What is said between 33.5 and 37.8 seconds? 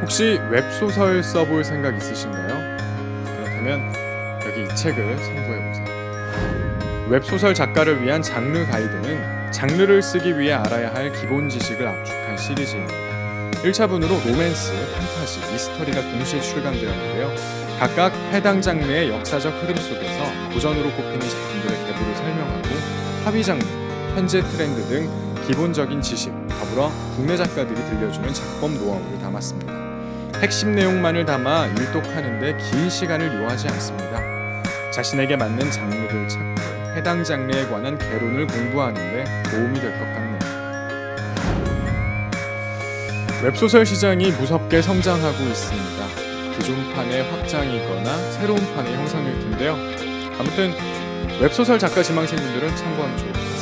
않습니다. 자신에게 맞는 장르를 찾고 해당 장르에